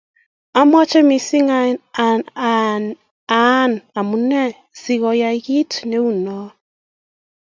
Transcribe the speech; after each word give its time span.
omeche 0.59 0.99
mising 1.09 1.49
anai 3.37 3.83
omunee 3.99 4.49
sikoyai 4.81 5.37
kiit 5.45 5.71
neu 5.89 6.07
noee 6.23 6.51